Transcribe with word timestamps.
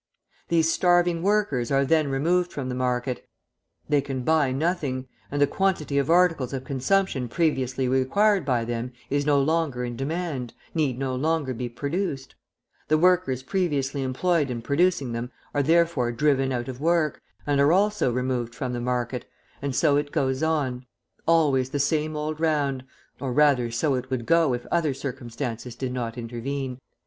These 0.47 0.73
starving 0.73 1.21
workers 1.21 1.69
are 1.71 1.85
then 1.85 2.09
removed 2.09 2.51
from 2.51 2.69
the 2.69 2.73
market, 2.73 3.29
they 3.87 4.01
can 4.01 4.23
buy 4.23 4.51
nothing, 4.51 5.07
and 5.29 5.39
the 5.39 5.45
quantity 5.45 5.99
of 5.99 6.09
articles 6.09 6.53
of 6.53 6.63
consumption 6.63 7.27
previously 7.27 7.87
required 7.87 8.43
by 8.43 8.65
them 8.65 8.93
is 9.11 9.27
no 9.27 9.39
longer 9.39 9.85
in 9.85 9.95
demand, 9.95 10.55
need 10.73 10.97
no 10.97 11.13
longer 11.13 11.53
be 11.53 11.69
produced; 11.69 12.33
the 12.87 12.97
workers 12.97 13.43
previously 13.43 14.01
employed 14.01 14.49
in 14.49 14.63
producing 14.63 15.11
them 15.11 15.31
are 15.53 15.61
therefore 15.61 16.11
driven 16.11 16.51
out 16.51 16.67
of 16.67 16.81
work, 16.81 17.21
and 17.45 17.61
are 17.61 17.71
also 17.71 18.11
removed 18.11 18.55
from 18.55 18.73
the 18.73 18.81
market, 18.81 19.25
and 19.61 19.75
so 19.75 19.97
it 19.97 20.11
goes 20.11 20.41
on, 20.41 20.83
always 21.27 21.69
the 21.69 21.79
same 21.79 22.15
old 22.15 22.39
round, 22.39 22.83
or 23.19 23.31
rather, 23.31 23.69
so 23.69 23.93
it 23.93 24.09
would 24.09 24.25
go 24.25 24.55
if 24.55 24.65
other 24.71 24.95
circumstances 24.95 25.75
did 25.75 25.93
not 25.93 26.17
intervene. 26.17 26.79